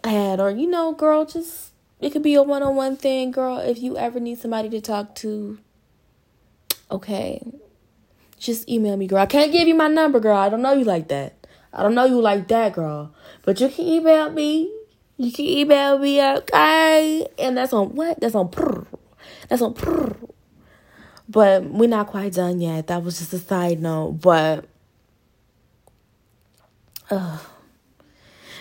had 0.04 0.40
or 0.40 0.52
you 0.52 0.68
know, 0.68 0.94
girl, 0.94 1.26
just 1.26 1.72
it 2.00 2.12
could 2.12 2.24
be 2.24 2.34
a 2.34 2.44
one-on-one 2.44 2.98
thing, 2.98 3.32
girl, 3.32 3.58
if 3.58 3.80
you 3.80 3.98
ever 3.98 4.20
need 4.20 4.40
somebody 4.40 4.70
to 4.70 4.82
talk 4.82 5.14
to. 5.16 5.60
Okay. 6.90 7.42
Just 8.42 8.68
email 8.68 8.98
me, 8.98 9.06
girl. 9.08 9.20
I 9.20 9.28
can't 9.28 9.52
give 9.52 9.68
you 9.68 9.76
my 9.76 9.88
number, 9.88 10.20
girl. 10.20 10.36
I 10.36 10.50
don't 10.50 10.62
know 10.62 10.74
you 10.74 10.84
like 10.84 11.08
that. 11.10 11.48
I 11.72 11.84
don't 11.84 11.94
know 11.96 12.06
you 12.06 12.20
like 12.20 12.48
that, 12.50 12.74
girl. 12.74 13.14
But 13.44 13.62
you 13.62 13.70
can 13.70 13.86
email 13.86 14.30
me 14.32 14.72
you 15.22 15.32
can 15.32 15.46
email 15.46 16.00
me, 16.00 16.20
okay? 16.20 17.28
And 17.38 17.56
that's 17.56 17.74
on 17.74 17.94
what? 17.96 18.20
That's 18.20 18.34
on. 18.34 18.50
That's 19.48 19.62
on. 19.62 19.76
But 21.30 21.64
we're 21.66 21.88
not 21.88 22.08
quite 22.08 22.34
done 22.34 22.60
yet. 22.60 22.88
That 22.88 23.04
was 23.04 23.20
just 23.20 23.32
a 23.34 23.38
side 23.38 23.80
note. 23.80 24.14
But 24.14 24.66
uh, 27.12 27.38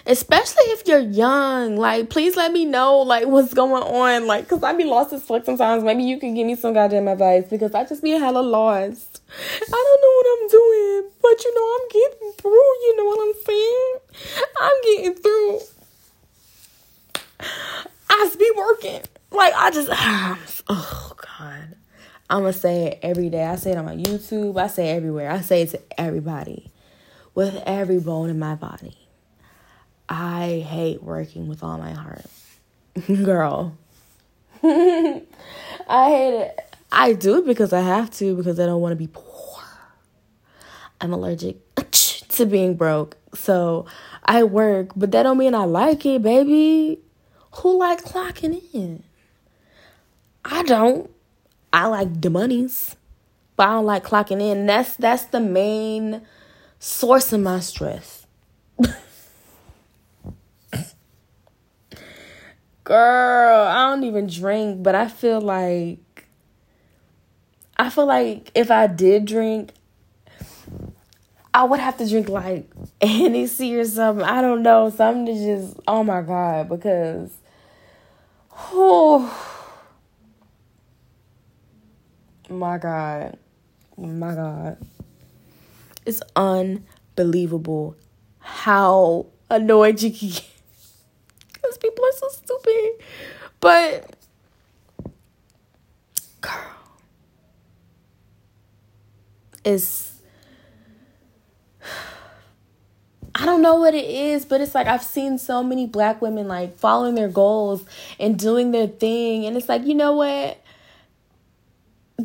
especially 0.07 0.65
if 0.67 0.87
you're 0.87 0.99
young, 0.99 1.77
like 1.77 2.11
please 2.11 2.37
let 2.37 2.53
me 2.53 2.65
know 2.65 2.99
like 2.99 3.27
what's 3.27 3.55
going 3.55 3.83
on. 3.83 4.27
Like, 4.27 4.49
cause 4.49 4.63
I 4.63 4.73
be 4.73 4.85
lost 4.85 5.13
as 5.13 5.23
fuck 5.23 5.45
sometimes. 5.45 5.85
Maybe 5.85 6.05
you 6.05 6.19
can 6.19 6.35
give 6.35 6.47
me 6.47 6.57
some 6.57 6.75
goddamn 6.75 7.09
advice 7.09 7.45
because 7.49 7.75
I 7.75 7.85
just 7.85 8.03
be 8.03 8.11
hella 8.11 8.41
lost. 8.41 9.23
I 9.31 9.71
don't 9.71 10.01
know 10.03 10.15
what 10.17 10.27
I'm 10.33 10.49
doing, 10.49 11.11
but 11.23 11.45
you 11.45 11.55
know 11.55 11.77
I'm 11.77 11.89
getting 11.89 12.33
through. 12.39 12.51
You 12.51 12.97
know 12.97 13.05
what 13.05 13.29
I'm 13.29 13.35
saying? 13.45 13.95
I'm 14.61 14.83
getting 14.83 15.15
through. 15.23 15.61
I 18.11 18.25
just 18.25 18.39
be 18.39 18.51
working. 18.57 19.03
Like 19.31 19.55
I 19.55 19.71
just 19.71 19.89
oh 20.69 21.13
god. 21.17 21.77
I'ma 22.29 22.53
say 22.53 22.87
it 22.87 23.01
every 23.03 23.29
day. 23.29 23.45
I 23.45 23.57
say 23.57 23.73
it 23.73 23.77
on 23.77 23.85
my 23.85 23.97
YouTube. 23.97 24.57
I 24.59 24.69
say 24.69 24.91
it 24.91 24.97
everywhere. 24.97 25.31
I 25.31 25.41
say 25.41 25.63
it 25.63 25.71
to 25.71 25.81
everybody. 25.99 26.71
With 27.35 27.61
every 27.67 27.99
bone 27.99 28.31
in 28.31 28.39
my 28.39 28.55
body. 28.55 28.97
I 30.11 30.67
hate 30.69 31.03
working 31.03 31.49
with 31.49 31.63
all 31.63 31.79
my 31.79 31.93
heart. 31.93 32.27
Girl. 33.07 33.79
I 34.63 35.23
hate 35.89 36.35
it. 36.35 36.61
I 36.93 37.15
do 37.15 37.39
it 37.39 37.47
because 37.47 37.73
I 37.73 37.81
have 37.81 38.11
to 38.19 38.37
because 38.37 38.61
I 38.61 38.67
don't 38.67 38.83
want 38.83 38.93
to 38.93 38.97
be 38.97 39.07
poor. 39.07 39.63
I'm 41.01 41.15
allergic 41.15 41.57
to 41.93 42.45
being 42.45 42.75
broke. 42.75 43.17
So 43.35 43.87
I 44.27 44.43
work, 44.43 44.91
but 44.95 45.13
that 45.13 45.23
don't 45.23 45.39
mean 45.39 45.55
I 45.55 45.65
like 45.65 46.05
it, 46.05 46.21
baby 46.21 47.01
who 47.53 47.79
like 47.79 48.03
clocking 48.05 48.63
in. 48.73 49.03
I 50.45 50.63
don't. 50.63 51.11
I 51.73 51.87
like 51.87 52.21
the 52.21 52.31
monies, 52.31 52.97
but 53.57 53.69
I 53.69 53.73
don't 53.73 53.87
like 53.87 54.05
clocking 54.05 54.41
in. 54.41 54.67
That's 54.67 54.97
that's 54.97 55.25
the 55.27 55.41
main 55.41 56.23
source 56.79 57.33
of 57.33 57.41
my 57.41 57.61
stress. 57.61 58.27
Girl, 62.85 63.67
I 63.67 63.91
don't 63.91 64.05
even 64.05 64.27
drink, 64.27 64.83
but 64.83 64.95
I 64.95 65.09
feel 65.09 65.41
like 65.41 66.27
I 67.77 67.91
feel 67.91 68.07
like 68.07 68.51
if 68.55 68.71
I 68.71 68.87
did 68.87 69.27
drink, 69.27 69.73
I 71.53 71.65
would 71.65 71.81
have 71.81 71.97
to 71.99 72.09
drink 72.09 72.29
like 72.29 72.71
Hennessy 73.03 73.77
or 73.77 73.85
something. 73.85 74.25
I 74.25 74.41
don't 74.43 74.63
know, 74.63 74.91
something 74.91 75.27
to 75.27 75.35
just 75.35 75.79
oh 75.87 76.03
my 76.03 76.23
god, 76.23 76.69
because 76.69 77.31
Oh 78.73 79.29
my 82.49 82.79
God. 82.79 83.39
My 83.97 84.35
God. 84.35 84.79
It's 86.07 86.23
unbelievable 86.35 87.97
how 88.39 89.27
annoyed 89.51 90.03
you 90.03 90.11
can 90.11 90.29
get. 90.29 90.45
So 92.21 92.29
stupid. 92.29 92.91
But, 93.61 94.15
girl, 96.43 96.53
it's 99.65 100.21
I 103.35 103.47
don't 103.47 103.63
know 103.63 103.77
what 103.77 103.95
it 103.95 104.05
is, 104.05 104.45
but 104.45 104.61
it's 104.61 104.75
like 104.75 104.87
I've 104.87 105.03
seen 105.03 105.39
so 105.39 105.63
many 105.63 105.87
black 105.87 106.21
women 106.21 106.47
like 106.47 106.77
following 106.77 107.15
their 107.15 107.29
goals 107.29 107.87
and 108.19 108.39
doing 108.39 108.73
their 108.73 108.87
thing. 108.87 109.47
And 109.47 109.57
it's 109.57 109.69
like, 109.69 109.87
you 109.87 109.95
know 109.95 110.13
what? 110.13 110.61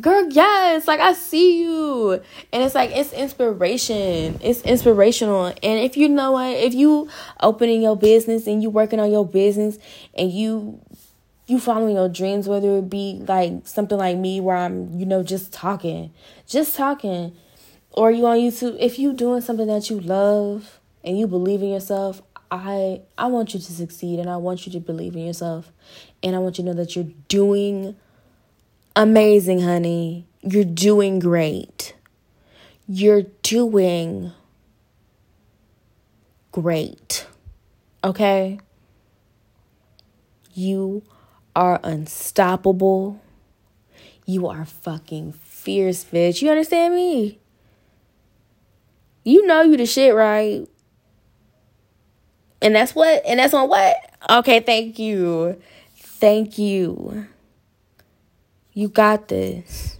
Girl, 0.00 0.28
yes, 0.30 0.88
like 0.88 1.00
I 1.00 1.12
see 1.12 1.62
you. 1.62 2.12
And 2.52 2.62
it's 2.62 2.74
like 2.74 2.90
it's 2.92 3.12
inspiration. 3.12 4.38
It's 4.42 4.62
inspirational. 4.62 5.46
And 5.46 5.58
if 5.62 5.96
you 5.96 6.08
know 6.08 6.32
what, 6.32 6.56
if 6.56 6.74
you 6.74 7.08
opening 7.40 7.82
your 7.82 7.96
business 7.96 8.46
and 8.46 8.62
you 8.62 8.70
working 8.70 9.00
on 9.00 9.10
your 9.10 9.26
business 9.26 9.78
and 10.14 10.30
you 10.30 10.80
you 11.46 11.60
following 11.60 11.94
your 11.94 12.08
dreams, 12.08 12.48
whether 12.48 12.78
it 12.78 12.90
be 12.90 13.22
like 13.28 13.66
something 13.66 13.96
like 13.96 14.16
me 14.16 14.40
where 14.40 14.56
I'm, 14.56 14.98
you 14.98 15.06
know, 15.06 15.22
just 15.22 15.52
talking, 15.52 16.12
just 16.46 16.74
talking 16.74 17.36
or 17.92 18.10
you 18.10 18.26
on 18.26 18.38
YouTube, 18.38 18.76
if 18.78 18.98
you 18.98 19.12
doing 19.12 19.40
something 19.40 19.66
that 19.68 19.88
you 19.88 20.00
love 20.00 20.80
and 21.04 21.18
you 21.18 21.26
believe 21.26 21.62
in 21.62 21.70
yourself, 21.70 22.22
I 22.50 23.02
I 23.16 23.26
want 23.26 23.54
you 23.54 23.60
to 23.60 23.72
succeed 23.72 24.18
and 24.18 24.28
I 24.28 24.36
want 24.36 24.66
you 24.66 24.72
to 24.72 24.80
believe 24.80 25.16
in 25.16 25.26
yourself. 25.26 25.72
And 26.22 26.34
I 26.36 26.38
want 26.38 26.58
you 26.58 26.64
to 26.64 26.70
know 26.70 26.76
that 26.76 26.94
you're 26.94 27.10
doing 27.28 27.96
amazing, 28.96 29.60
honey. 29.60 30.26
You're 30.42 30.64
doing 30.64 31.18
great. 31.18 31.94
You're 32.88 33.24
doing 33.42 34.32
great. 36.50 37.26
Okay? 38.02 38.58
You 40.54 41.02
are 41.54 41.78
unstoppable. 41.84 43.20
You 44.24 44.48
are 44.48 44.64
fucking 44.64 45.32
fierce, 45.32 46.04
bitch. 46.04 46.42
You 46.42 46.50
understand 46.50 46.94
me? 46.94 47.38
You 49.24 49.46
know 49.46 49.62
you 49.62 49.76
the 49.76 49.86
shit, 49.86 50.14
right? 50.14 50.66
And 52.62 52.74
that's 52.74 52.94
what? 52.94 53.22
And 53.26 53.38
that's 53.38 53.52
on 53.52 53.68
what? 53.68 53.96
Okay, 54.30 54.60
thank 54.60 54.98
you. 54.98 55.60
Thank 55.96 56.58
you. 56.58 57.26
You 58.76 58.88
got 58.88 59.28
this. 59.28 59.96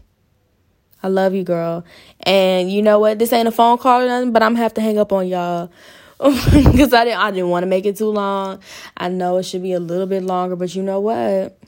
I 1.03 1.09
love 1.09 1.33
you, 1.33 1.45
girl. 1.45 1.83
And 2.21 2.71
you 2.71 2.83
know 2.83 2.99
what? 2.99 3.19
This 3.19 3.33
ain't 3.33 3.49
a 3.49 3.51
phone 3.51 3.79
call 3.79 4.03
or 4.03 4.07
nothing, 4.07 4.33
but 4.33 4.43
I'm 4.43 4.53
gonna 4.53 4.65
have 4.65 4.75
to 4.75 4.83
hang 4.83 4.99
up 4.99 5.15
on 5.15 5.27
y'all. 5.29 5.71
Because 6.21 6.93
I 6.93 7.07
didn't 7.07 7.19
I 7.19 7.31
didn't 7.31 7.49
want 7.49 7.63
to 7.63 7.67
make 7.69 7.87
it 7.87 7.97
too 7.97 8.11
long. 8.11 8.61
I 8.95 9.09
know 9.09 9.39
it 9.39 9.45
should 9.45 9.63
be 9.63 9.73
a 9.73 9.81
little 9.81 10.07
bit 10.07 10.23
longer, 10.25 10.57
but 10.57 10.75
you 10.75 10.83
know 10.83 11.01
what? 11.01 11.59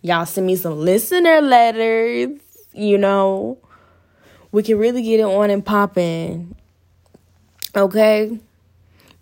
Y'all 0.00 0.24
send 0.24 0.46
me 0.46 0.56
some 0.56 0.78
listener 0.78 1.42
letters, 1.42 2.30
you 2.72 2.96
know. 2.96 3.58
We 4.50 4.62
can 4.62 4.78
really 4.78 5.02
get 5.02 5.20
it 5.20 5.24
on 5.24 5.50
and 5.50 5.64
popping. 5.64 6.56
Okay? 7.76 8.40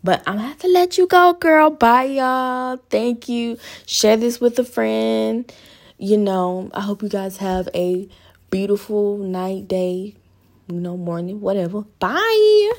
But 0.04 0.22
I'm 0.24 0.36
gonna 0.36 0.46
have 0.46 0.58
to 0.58 0.68
let 0.68 0.96
you 0.96 1.08
go, 1.08 1.32
girl. 1.32 1.70
Bye, 1.70 2.04
y'all. 2.04 2.76
Thank 2.90 3.28
you. 3.28 3.58
Share 3.86 4.16
this 4.16 4.40
with 4.40 4.56
a 4.60 4.64
friend. 4.64 5.52
You 6.00 6.16
know, 6.16 6.70
I 6.72 6.82
hope 6.82 7.02
you 7.02 7.08
guys 7.08 7.38
have 7.38 7.68
a 7.74 8.08
beautiful 8.50 9.18
night, 9.18 9.66
day, 9.66 10.14
you 10.68 10.80
know, 10.80 10.96
morning, 10.96 11.40
whatever. 11.40 11.82
Bye. 11.98 12.72